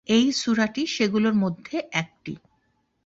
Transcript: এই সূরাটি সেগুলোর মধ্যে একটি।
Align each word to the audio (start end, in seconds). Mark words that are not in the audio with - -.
এই 0.07 0.25
সূরাটি 0.31 0.83
সেগুলোর 0.87 1.35
মধ্যে 1.35 1.77
একটি। 1.93 2.33